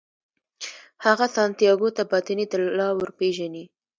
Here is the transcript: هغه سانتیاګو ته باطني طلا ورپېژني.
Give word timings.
هغه 1.05 1.25
سانتیاګو 1.35 1.89
ته 1.97 2.03
باطني 2.11 2.45
طلا 2.51 2.87
ورپېژني. 2.95 3.63